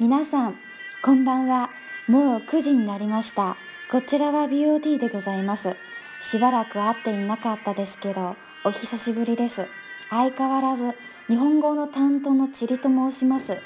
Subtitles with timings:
[0.00, 0.56] 皆さん
[1.02, 1.68] こんばんは
[2.08, 3.58] もう9時になりました
[3.92, 5.76] こちらは b o t でございます
[6.22, 8.34] しばらく会っていなかったですけど
[8.64, 9.66] お久しぶりです
[10.08, 10.92] 相変わらず
[11.26, 13.58] 日本語の担当のチリと申します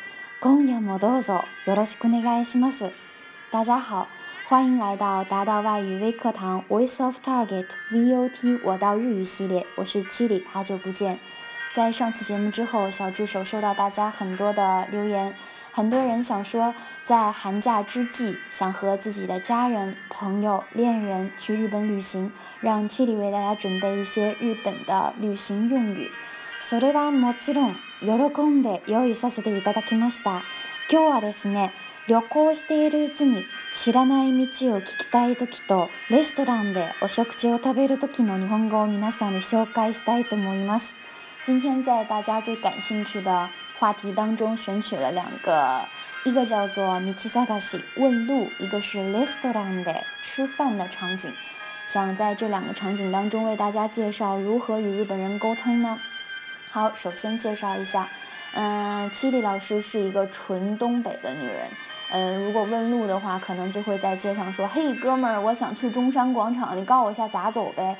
[0.43, 1.35] 今夜もどうぞ
[1.69, 2.87] よろしくお願いします
[3.53, 4.05] 大家好
[4.49, 11.19] 欢迎来到达到外语微课堂 Voice of Target VOT 我到日语系列，我是 Chili，好久不见。
[11.73, 15.35] 在上次节目之后，小助手收到大家很多的留言，
[15.77, 26.13] 很多人想说，在寒假之际，想和自己的家人、朋友、恋人去日本旅行，让 Chili 为大家准备一些日本的旅行用语。
[26.61, 30.43] それはもちろん喜んで用意させていただきました。
[30.89, 31.73] 今日はですね、
[32.07, 33.43] 旅行しているうちに
[33.75, 34.45] 知らない道
[34.75, 40.95] を聞きたい時とレストランでお食事を食べる時の日本語を皆さんに紹介したいと思います。
[41.45, 43.49] 今天在大家最感兴趣的。
[43.79, 45.85] 话题当中选取了两个，
[46.25, 49.93] 一个叫做 m i 萨卡 i a 问路，一个是 l i s t o r a n t
[50.23, 51.33] 吃饭的场景。
[51.87, 55.99] 想在这两个场景当中为大家介绍如何与日本人沟通呢？
[56.71, 58.09] 好，首先介绍一下，
[58.55, 61.69] 嗯，七里老师是一个纯东北的女人，
[62.11, 67.97] 嗯，如果问路的话，可能就会在街上说：“嘿，哥们儿，我想去中山广场，你告我一下咋走呗。”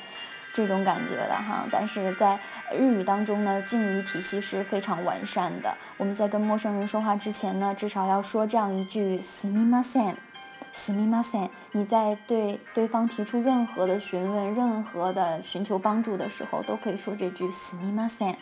[0.55, 2.39] 这种感觉的哈，但是在
[2.71, 5.75] 日语当中呢，敬语体系是非常完善的。
[5.97, 10.15] 我们在跟陌生人说话之前呢，至少要说这样一句“すみません
[10.73, 11.49] ”，“すみません”。
[11.73, 18.35] 你在对对方提出任何的询问、任何的寻求帮助的时候，都可以说这句“すみません”。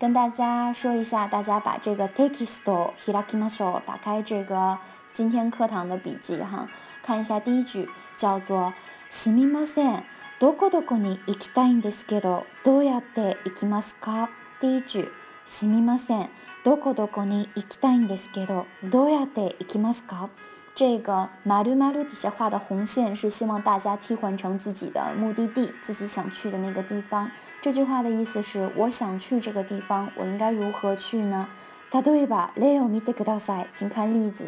[0.00, 4.78] 跟大家说一下，大家把这个 take t s o テキ a k i m a s o 打开，这个
[5.12, 6.66] 今天课堂的笔记哈，
[7.02, 8.72] 看一下第一句叫做
[9.12, 10.00] “すみません”。
[10.40, 14.30] どこどこに行きたいんですけどどうやって行きますか
[14.62, 15.04] 第一
[15.44, 16.30] すみません
[16.64, 20.30] どこどこに行きたいんですけどどうやって行きますか
[20.74, 27.30] 这个马路马路底下画的红线是希望大家替换成自己的目的地，自己想去的那个地方。
[27.60, 31.48] 这句话的意思是：我想去这个地方，我应该如何去呢？
[31.92, 33.66] 例えば、例を見てください。
[33.74, 34.44] 请看例子。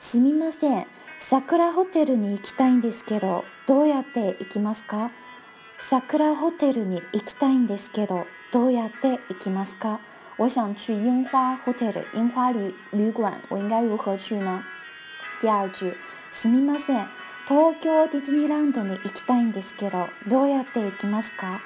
[0.00, 0.86] すみません、
[1.18, 5.10] 桜ホテルに行きたいんですけど、どうやって行きますか？
[5.78, 10.00] 桜ホテルに行きたいんですけどどうやって行きますか
[10.38, 14.62] 我想去樱花ホテル樱花旅旅館我应该如何去呢
[15.40, 15.94] 第二句
[16.32, 17.06] すみません
[17.46, 21.60] 東京ディズニーランドに行きたいんですけどどうやって行きますか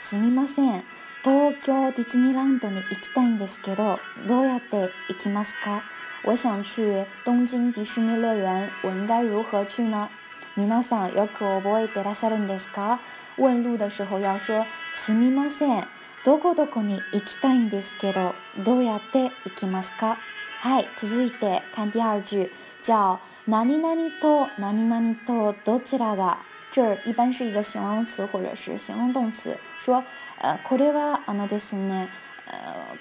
[0.00, 0.84] すみません
[1.24, 5.82] 東京ディズニーランドに行きたいんですけどどうやって行きますか
[6.24, 6.82] 我想去
[7.24, 10.08] 東京ディズニー乐園我应该如何去呢
[10.56, 13.00] 皆さんよく覚えてらっしゃるんですか
[13.36, 14.64] 问路的时候要说
[14.96, 15.86] “すみません、
[16.24, 20.16] どこどこに行きたいんですけど、どうやって行きますか”。
[20.60, 22.50] はい、続いて看第二句，
[22.82, 23.88] 叫“なに、な
[24.22, 26.38] と、何に、と、どちらが”。
[26.72, 30.02] 这儿一般是一个形容词或者是形容动词，说
[30.66, 32.08] “これはあのですね、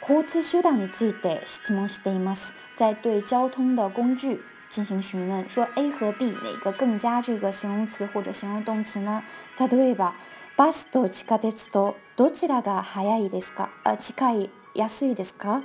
[0.02, 2.54] 交通手段について質問しています”。
[2.76, 4.44] 在对交通的工具。
[4.76, 9.24] 进行询问，说 A 和 B 哪个更加这个形容词或者形容动词呢？
[9.56, 10.18] 答对吧。
[10.58, 13.70] バスと地下鉄とどちらが早いですか？
[13.84, 15.62] 呃，近い、安いですか？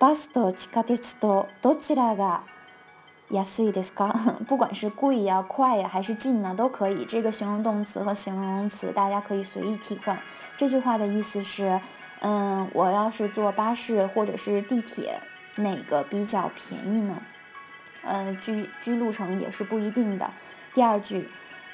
[0.00, 2.38] バスと地下鉄とどちらが
[3.30, 4.10] 安いですか？
[4.48, 7.04] 不管是贵呀、快呀，还是近呢，都可以。
[7.04, 10.18] 这个形容动词和形容词大家可以随意替换。
[10.56, 11.78] 这句话的意思是，
[12.22, 15.20] 嗯，我要是坐巴士或者是地铁，
[15.56, 17.20] 哪个比较便宜呢？
[18.04, 20.30] 呃，居居路程也是不一定的。
[20.74, 21.28] 第二句，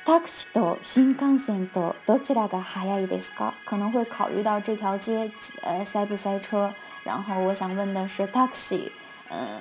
[0.05, 3.53] タクシと新幹線とどちらが早いですか？
[3.65, 5.31] 可能会考虑到这条街
[5.63, 6.73] 呃塞不塞车。
[7.05, 8.91] 然后我想问的是，タクシー，
[9.29, 9.61] 呃，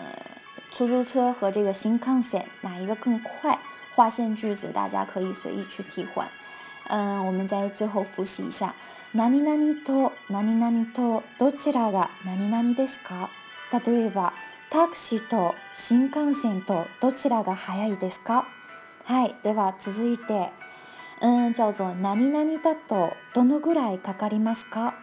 [0.72, 3.58] 出租车和这个新幹线哪一个更快？
[3.96, 6.28] 划线句子大家可以随意去替换。
[6.88, 8.74] 嗯，我们在最后复习一下，
[9.14, 13.30] なになにとなになにとどちらがなになにですか？
[13.72, 14.32] 例えば。
[14.72, 18.48] タクシーと新幹線とどちらが早いですか
[19.04, 20.52] はい、では続いて、
[21.24, 24.94] うん、ゃあ何々だとどのぐらいかかりますか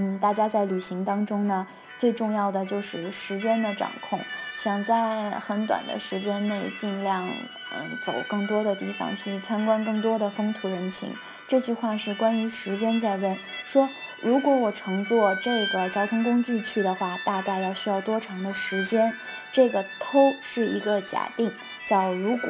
[0.00, 1.66] 嗯，大家在旅行当中呢，
[1.96, 4.20] 最重要的就是时间的掌控。
[4.56, 11.12] 想在很短的时间内，尽量嗯走更多的地方，去参观更多的风土人情。
[11.48, 13.88] 这句话是关于时间在问，说
[14.22, 19.12] 如果我乘坐这个交通工具去的话，大概要需要多长的时间？
[19.52, 21.52] 这个“偷”是一个假定，
[21.84, 22.48] 叫如果。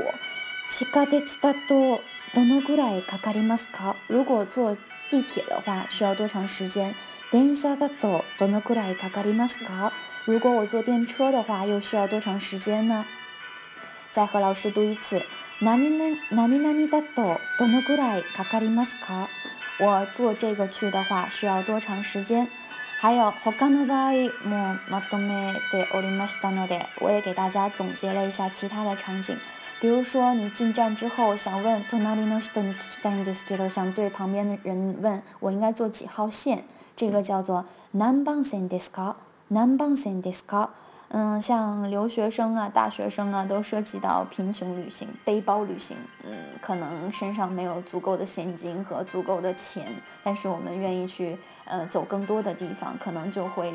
[4.10, 4.76] 如果坐
[5.08, 6.94] 地铁的话，需要多长时间？
[7.30, 9.92] 电车だとどのくらいかかりますか？
[10.24, 13.04] 如果我坐电车的话，又需要多长时间呢？
[14.10, 15.22] 再和老师读一次。
[15.60, 16.16] 哪里呢？
[16.30, 19.28] 哪里哪里だとどのくらいかかりますか？
[19.78, 22.48] 我坐这个去的话，需要多长时间？
[22.98, 29.36] 还有ほかの場所もまとめで終わりましたので，我也给大家总结了一下其他的场景，
[29.82, 33.68] 比如说你进站之后，想问どのりのひとに期待ですか？
[33.68, 36.64] 想对旁边的人问，我应该坐几号线？
[36.98, 37.64] 这个叫做
[37.94, 39.14] “nanbunsan d i s c o
[39.50, 40.68] n a n b n s n disco”。
[41.10, 45.96] 嗯，像留学生啊、大学生啊，都涉及到贫穷旅行、背包旅行。
[46.24, 49.86] 嗯，可能身上没有足够的现金和足够的钱，
[50.24, 53.70] 但是我们愿意去呃走更多的地方，可能就会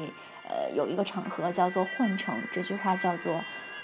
[0.48, 2.36] 呃有一个场合叫做换乘。
[2.52, 3.32] 这句话叫做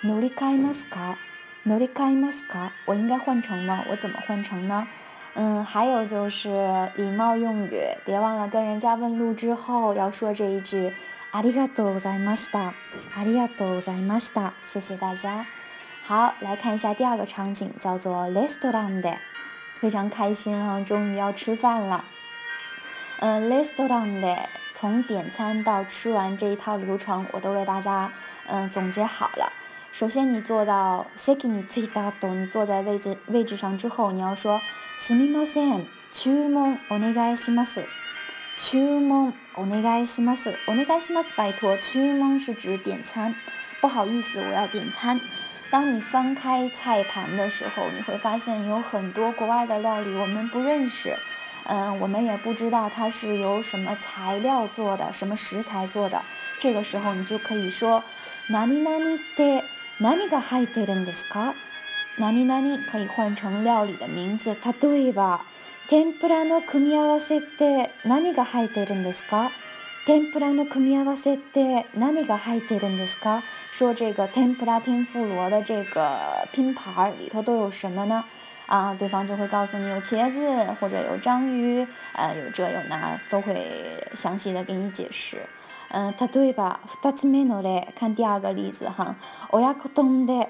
[0.04, 2.72] “nolikaimaska”，“nolikaimaska”。
[2.86, 3.84] 我应该换乘吗？
[3.90, 4.86] 我怎么换乘呢？
[5.36, 7.70] 嗯，还有就是礼貌用语，
[8.04, 10.92] 别忘了跟人家问路之后要说这一句
[11.32, 12.74] “阿里嘎多在ありが
[13.14, 15.46] 阿里嘎多在ました”，谢谢大家。
[16.04, 19.18] 好，来看一下第二个场景，叫做“レストラン”的，
[19.80, 22.04] 非常开心哈，终于要吃饭了。
[23.20, 28.12] 嗯，“レストラン”的从点餐到吃完这一套流程，我都为大家
[28.48, 29.54] 嗯总结好了。
[29.92, 34.60] 首先，你坐到“席ぎにシタド”，你坐在位置位置上之后，你要说。
[35.00, 35.88] すみません。
[36.12, 37.82] 注文お願いします。
[38.58, 40.54] 注文お願いします。
[40.68, 41.34] お願いします。
[41.38, 41.78] 拜托。
[41.78, 43.34] 注文是指点餐。
[43.80, 45.18] 不好意思，我要点餐。
[45.72, 51.16] 当你翻开菜盘的时候，你会发现有很多国外的料理我们不认识。
[51.64, 56.22] 嗯，我们也不知道它是由什么材料做的，什么食材做的。
[56.60, 58.04] 这个时候你就可以说，
[58.50, 59.64] なになにって、
[60.02, 61.54] なにが入っているんですか？
[62.20, 64.54] 哪里哪里可以换成料理的名字？
[64.54, 65.40] 例えば
[65.88, 69.52] 天ぷらの組み合わせって何が入ってるんですか？
[70.06, 73.42] 天ぷらの組み合わせって何が入ってるんですか？
[73.72, 78.22] 说这个天妇罗天妇罗的这个拼盘儿里头都有什么呢？
[78.66, 83.66] 啊，对方就会告诉你有茄子，或者有章鱼，呃，有这有那，都会
[84.14, 85.42] 详细的给你解释。
[85.92, 88.86] 嗯，例えば二つ目の例、カニアガリーズ
[89.52, 90.50] 親子トで。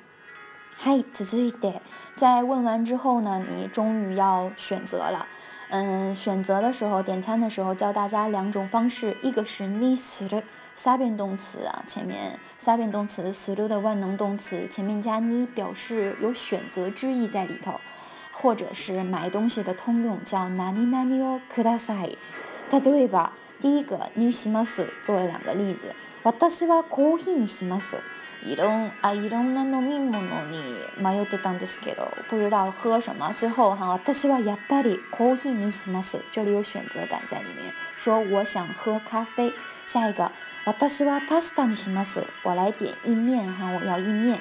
[0.83, 1.79] 嗨，次次一点。
[2.15, 5.27] 在问完之后呢，你终于要选择了。
[5.69, 9.15] 嗯，选择的时候，点餐的时候，教大家两种方式。
[9.21, 10.41] 一个是你吃的
[10.75, 17.79] 三变动词啊，前面三变动词词缀的万能动词，前面加你表示有选择之意在里头，
[18.31, 21.77] 或者是买东西的通用叫哪里哪里哟，可大
[22.71, 23.33] 它对吧？
[23.59, 24.65] 第一个你什么
[25.03, 25.93] 做了两个例子，
[26.23, 27.79] コーヒーにし什么？
[28.43, 30.63] いろんあいろんな飲み物に
[30.97, 33.31] 迷ってたんですけど，不知道喝什么。
[33.35, 36.19] 最后哈，私はやっぱりコーヒーにします。
[36.31, 39.53] 这里有选择感在里面，说我想喝咖啡。
[39.85, 40.31] 下一个，
[40.79, 42.23] 私はパスタにします。
[42.43, 44.39] 我来点意面哈，我要意面。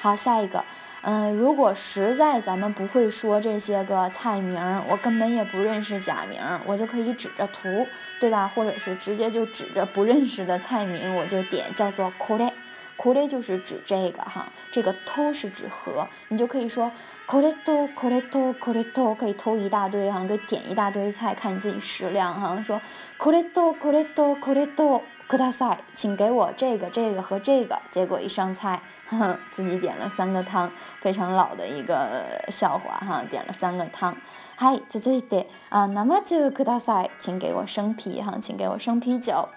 [0.00, 0.62] 好，下一个，
[1.02, 7.86] 嗯，如果实在咱们不会说这些个菜名，我根本也不认识假名，我就可以指着图，
[8.20, 8.46] 对吧？
[8.54, 12.52] 或者是直接就指着不认识的菜名，我就点叫做コテ。
[12.98, 16.90] 苦嘞就是指这个哈，这个偷是指和你就可以说
[17.26, 22.60] 苦嘞偷苦嘞偷苦嘞偷可以偷一大堆哈，可以点一大堆菜，看自己食量哈。
[22.60, 22.80] 说
[23.16, 27.78] 苦嘞偷苦嘞偷苦嘞偷，可大塞，请给我这个这个和这个。
[27.88, 28.80] 结果一上菜，
[29.52, 30.68] 自己点了三个汤，
[31.00, 34.16] 非常老的一个笑话哈，点了三个汤。
[34.56, 39.48] 嗨，続いて、啊，生ビール可大塞，请给我生啤哈，请给我生啤酒。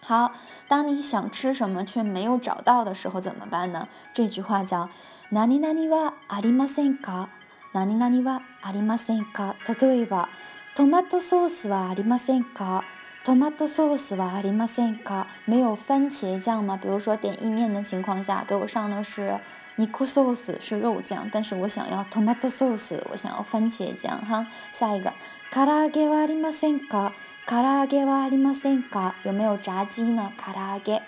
[0.00, 0.30] 好。
[0.68, 3.88] 当你想吃什么却没有找到的时候怎么办呢？
[4.12, 4.90] 这句话叫
[5.30, 7.30] “哪里哪里哇阿里马森卡，
[7.72, 9.54] 哪里哪里哇阿里马森卡”。
[9.64, 10.28] 它对吧
[10.76, 12.84] ？Tomato sauce 哇阿里马森卡
[13.24, 15.26] ，Tomato sauce 哇阿里马森卡。
[15.46, 16.78] 没有番茄酱吗？
[16.80, 19.40] 比如说点意面的情况下，给我上的是
[19.78, 24.46] Niku sauce 是肉酱，但是我想要 Tomato sauce，我想要番茄酱哈。
[24.74, 25.14] 下一个
[25.50, 27.14] ，Karage wa a r i m a s e n k a
[27.50, 31.00] 唐揚げはありませんか有没有炸鸡呢唐揚げ。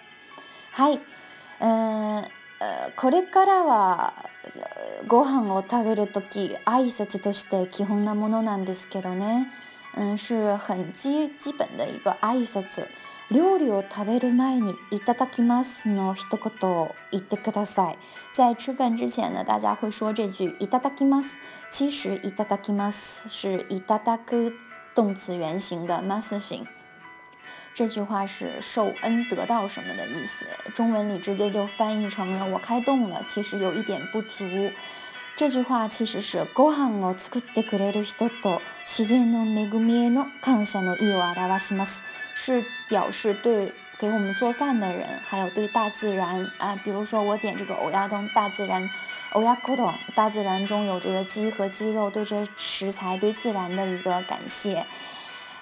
[0.73, 0.99] はい。
[2.97, 4.15] これからは
[5.07, 9.49] ご飯を食べる時挨拶として基本なものなんですけどね。
[9.99, 12.87] うん、是很基基本的一个挨拶。
[13.31, 17.99] 料理を食べる前に「いただきます」の一言を言ってください。
[18.33, 21.39] 在吃饭之前呢，大家会说这句“いただきます”。
[21.71, 24.55] 其实“いただきます”是“いただく”
[24.95, 26.71] 动词原形的 m e s s a g i n g
[27.75, 30.45] 这句话是受恩得到什么的意思。
[30.75, 34.73] 中文里直接就翻译成了“我开动了”，其实有一点不足。
[35.37, 42.03] 这句话其实是“ご飯を作ってくれる人と自然の恵みへの感謝の意を表します”，
[42.35, 48.91] 是表示对给我们做饭的人，还有对大自然啊，比如说我点这个欧亚灯，大自然。
[49.33, 54.85] 欧亚古董，大自然中有这个鸡和鸡肉，对这食材对自然的一个感谢。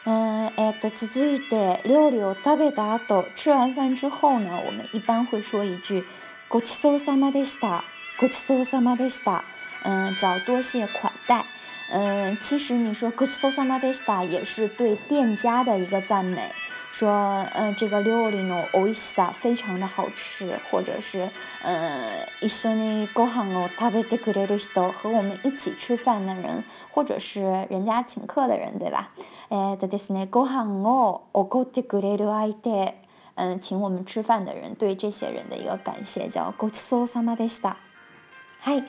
[0.05, 6.03] 嗯，哎，这这这，料理を食べたあと，吃完饭之后呢，我们一般会说一句
[6.49, 7.85] “ごちそうさまでした
[8.19, 9.43] ”，“ごちそうさまでした”。
[9.85, 11.45] 嗯，叫多谢款待。
[11.93, 16.51] 嗯，其实你说“ごちそうさまでした”也是对店家的一个赞美。
[16.99, 21.31] 说，嗯，这个料理の美味しさ非常的好吃，或者是，
[21.63, 27.41] 嗯，一緒にご飯を食べてくれる人，和我们一起吃饭的人，或者是
[27.71, 29.11] 人家请客的人，对吧？
[29.49, 32.95] え、だですね、ご飯を奢ってくれる方で、
[33.37, 37.61] 嗯，请我们吃饭的人，对这些人的一个感谢叫ごちそうさまです。
[38.59, 38.83] 嗨，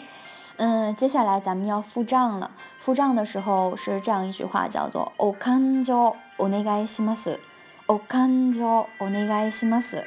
[0.58, 2.50] 嗯，接下来咱们要付账了。
[2.80, 5.94] 付账的时候是这样一句话，叫做お勘定
[6.40, 7.40] お願いします。
[7.90, 10.04] 我感觉お願いします。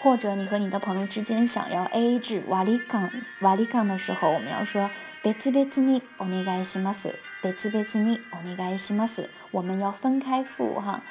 [0.00, 4.88] 或者你和你的朋友之间想要 AA 制瓦里冈瓦里冈的时候，我们要说
[5.22, 7.14] 別別にお願いします。
[7.42, 9.28] 別別にお願いします。
[9.50, 11.02] 我们要分开付哈。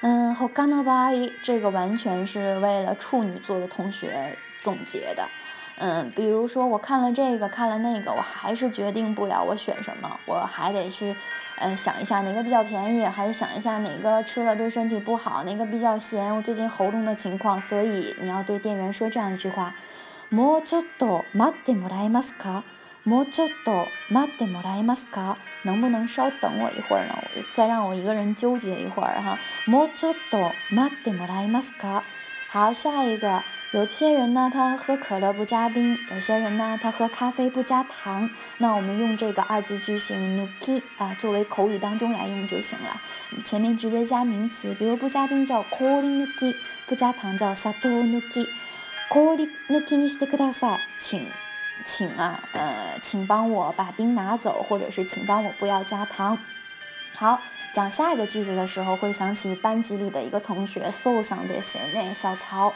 [0.00, 1.10] 嗯，他の場合
[1.42, 5.28] 这个完全是为了处女座的同学总结的。
[5.76, 11.14] 嗯，比如说我看了这个看了那个，我还是决定不了我选什么，我还得去。
[11.62, 16.34] 嗯，想一下哪个比较便宜，还是想一下哪个吃了对身体不好，哪个比较咸？
[16.34, 19.74] 我最近喉咙的情况，所以你要对店员说这样一句话：，
[20.32, 22.62] もうちょっと待ってもらえますか？
[23.04, 25.36] もうちょっと待ってもらえますか？
[25.64, 27.14] 能不能稍等我一会儿呢？
[27.54, 29.38] 再让我一个人纠结一会儿哈？
[29.66, 30.38] もうちょっと
[30.74, 32.00] 待ってもらえますか？
[32.50, 33.42] 好，下一个。
[33.72, 38.28] 有些人呢，他喝可乐不加冰；有些人呢，他喝咖啡不加糖。
[38.58, 40.20] 那我们用这个二字句型
[40.60, 43.00] nuke 啊，作为口语当中来用就行了。
[43.44, 46.52] 前面直接加名词，比如不加冰叫 kori nuke，
[46.88, 48.44] 不加糖叫 sato nuke。
[49.08, 51.24] kori n u k i ni shite kudasai，请，
[51.84, 56.36] 请啊，呃，请帮我把冰拿走，或者是请帮我不要加糖。
[57.14, 57.40] 好，
[57.72, 62.72] 讲下一个句子的时候，会想起班级里的一个同学 s 受伤的，是那小曹。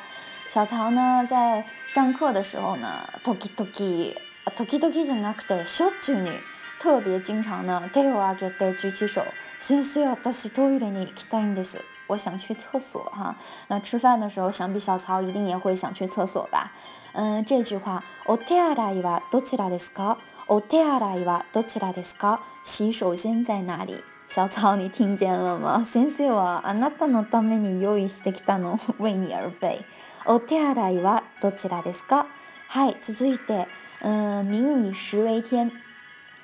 [0.49, 6.31] 小曹呢，在上课的时候呢，toki toki，toki toki zna kde šutni，
[6.79, 9.23] 特别经常呢，抬高着的举起手。
[9.59, 13.35] 先生，我是多余的呢，期待的是，我想去厕所哈。
[13.69, 16.73] 那吃饭的时候，想必小曹一定也会想去厕所吧？
[17.13, 24.05] 嗯，这句话，o te arai wa dozila deska，o te arai wa d o z i deska，洗手间在哪里？
[24.29, 25.83] 小曹，你听见了吗？
[25.85, 29.83] 先生啊，anata のために用意してきたの， 为你而备。
[30.27, 32.27] 奥特尔大伊瓦多起来的，是吧？
[32.67, 33.67] 嗨，続いて，
[34.01, 35.71] 嗯，民以食为天，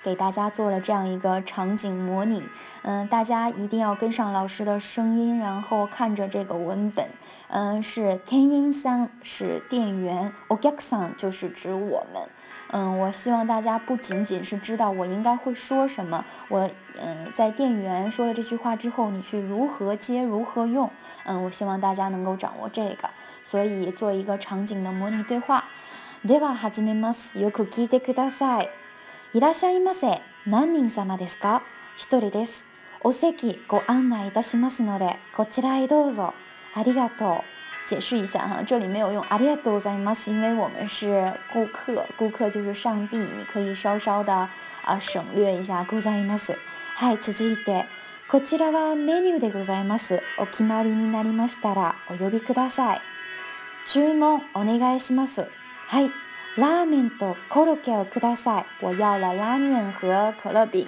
[0.05, 2.43] 给大家做了这样一个场景模拟。
[2.83, 7.09] 嗯，大家一定要跟上老师的声音，然后看着这个文本。
[7.49, 12.29] 嗯，是天音桑是店员，奥杰克桑就是指我们。
[12.73, 20.89] 嗯，我希望大家不仅仅是知道我应该会说什么，我，嗯，在店员说了这句话之后，你去如何接，如何用。
[21.25, 23.11] 嗯，我希望大家能够掌握这个，
[23.43, 25.65] 所以做一个场景的模拟对话。
[26.25, 27.37] でははじめます。
[27.37, 28.69] よこぎでください。
[29.35, 30.21] いらっしゃいませ。
[30.47, 31.62] 何人様ですか？
[31.97, 32.67] 一人です。
[33.03, 36.35] お席ご案内いたしますので、こちらへどうぞ。
[36.75, 37.41] ありがとう。
[37.90, 44.32] 解释一下哈，这里没有用ありがとうございます，因为我们是顾客，顾客就是上帝，你可以稍稍的
[44.85, 46.52] 啊省略一下ございます。
[46.94, 47.85] はい、続いて
[48.28, 50.23] こちらはメニューでございます。
[50.38, 53.00] お決まりになりましたらお呼びください。
[53.88, 55.44] 注文お願いします。
[55.88, 56.12] はい、
[56.56, 58.64] ラーメンとコロッケをください。
[58.82, 60.87] 我要了拉面和可乐饼。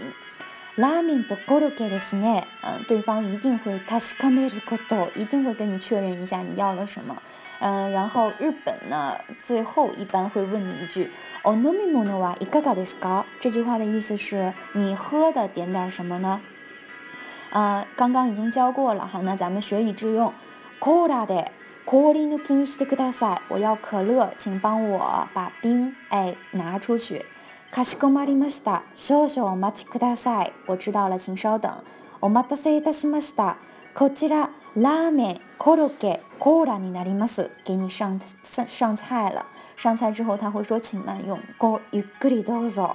[0.76, 7.14] 拉面的锅都给的是呢，嗯，对方一定会，タシカメルコト，一定会跟你确认一下你要了什么，
[7.58, 11.10] 嗯，然后日本呢，最后一般会问你一句、
[11.44, 13.24] お飲み物はいかがですか？
[13.38, 16.40] 这句话的意思是你喝的点点什么呢？
[17.52, 20.32] 嗯，刚刚已经教过了哈，那咱们学以致用。
[20.80, 21.50] コーラで
[21.84, 23.38] 氷抜きにしてください。
[23.48, 27.26] 我要可乐，请帮我把冰哎拿出去。
[27.72, 28.82] かしこまりました。
[28.94, 30.52] 少々お待ちください。
[30.66, 31.82] 我知道了，请稍等。
[32.20, 33.56] お待たせいたしました。
[33.94, 37.50] こちらラーメンコロケコーラになります。
[37.64, 39.46] 给你上上上菜了。
[39.76, 41.38] 上菜之后他会说，请慢用。
[41.58, 42.92] ごゆっくりどうぞ。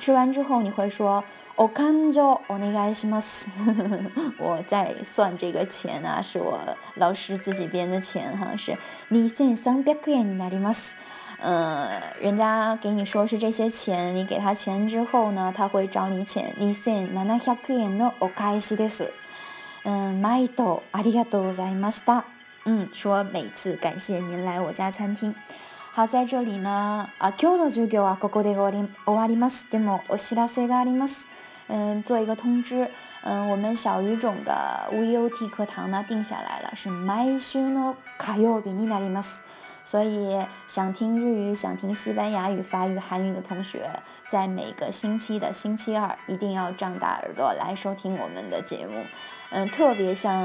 [0.00, 1.22] 吃完之后你会说、
[1.58, 3.48] お勘定お願いします。
[4.40, 6.58] 我在算这个钱啊，是我
[6.96, 8.74] 老师自己编的钱哈，是
[9.10, 10.96] 二千三百块钱になります。
[11.42, 16.54] 嗯，人家给你说是这些钱，你给他钱之后呢，他会找你钱。
[16.58, 16.70] 嗯，
[22.92, 25.34] 说每次感谢您来我家餐厅。
[25.92, 27.08] 好，在这里呢，
[31.68, 32.90] 嗯，做一个通知。
[33.22, 37.96] 嗯，我们小语种的 v o t 课堂呢定下来了，是每周的。
[39.90, 43.90] 所以想听日语、想听西班牙语、法语、韩语的同学，
[44.28, 49.04] 在每个星期的星期二，一定要张大耳朵来收听我们的节目。
[49.50, 50.40] 嗯，特别像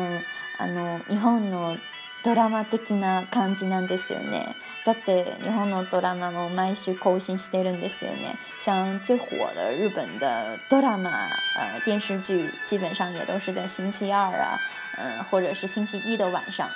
[0.58, 1.78] あの日本の
[2.24, 4.48] ドラマ的な感じなんですよね。
[4.84, 8.36] だって日本のドラマも毎週更新してるんですよね。
[8.58, 11.10] 像最火的日本的ドラマ，
[11.56, 14.58] 呃电视剧，基本上也都是在星期二啊，
[14.98, 16.68] 嗯，或者是星期一的晚上。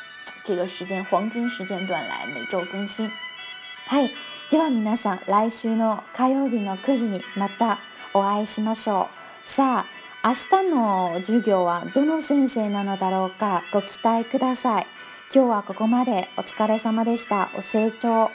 [0.50, 3.08] 这个時間黄金時間段来每周更新。
[3.86, 4.10] はい、
[4.50, 7.78] では皆さん来週の火曜日の9時にまた
[8.16, 9.10] お会いしましょ
[9.46, 9.48] う。
[9.48, 9.86] さ
[10.24, 10.34] あ明
[10.68, 14.88] 日の授業はどの先生なのだろうかご期待ください。
[15.32, 17.52] 今日はここまでお疲れ様でした。
[17.56, 18.32] お成長